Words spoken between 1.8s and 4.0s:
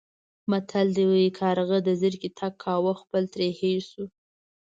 د زرکې تګ کاوه خپل ترې هېر